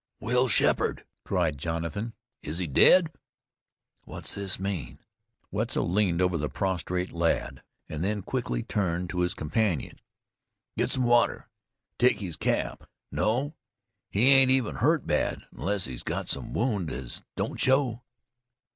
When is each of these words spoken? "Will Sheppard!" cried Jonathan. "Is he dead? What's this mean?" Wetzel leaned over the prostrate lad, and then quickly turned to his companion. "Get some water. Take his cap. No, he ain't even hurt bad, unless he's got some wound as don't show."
"Will 0.19 0.47
Sheppard!" 0.47 1.05
cried 1.25 1.59
Jonathan. 1.59 2.15
"Is 2.41 2.57
he 2.57 2.65
dead? 2.65 3.11
What's 4.05 4.33
this 4.33 4.59
mean?" 4.59 4.97
Wetzel 5.51 5.87
leaned 5.91 6.23
over 6.23 6.39
the 6.39 6.49
prostrate 6.49 7.11
lad, 7.11 7.61
and 7.87 8.03
then 8.03 8.23
quickly 8.23 8.63
turned 8.63 9.11
to 9.11 9.19
his 9.19 9.35
companion. 9.35 10.01
"Get 10.75 10.89
some 10.89 11.03
water. 11.05 11.49
Take 11.99 12.17
his 12.17 12.35
cap. 12.35 12.89
No, 13.11 13.53
he 14.09 14.29
ain't 14.29 14.49
even 14.49 14.77
hurt 14.77 15.05
bad, 15.05 15.45
unless 15.55 15.85
he's 15.85 16.01
got 16.01 16.29
some 16.29 16.51
wound 16.51 16.89
as 16.89 17.21
don't 17.35 17.59
show." 17.59 18.01